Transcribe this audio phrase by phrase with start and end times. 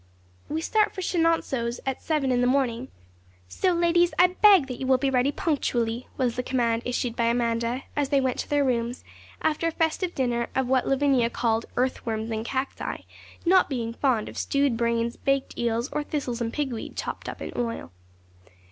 [0.49, 2.87] 'We start for Chenonceaux at seven in the morning;
[3.47, 7.25] so, ladies, I beg that you will be ready punctually,' was the command issued by
[7.25, 9.03] Amanda, as they went to their rooms,
[9.43, 13.05] after a festive dinner of what Lavinia called 'earth worms and cacti,'
[13.45, 17.51] not being fond of stewed brains, baked eels, or thistles and pigweed chopped up in
[17.55, 17.91] oil.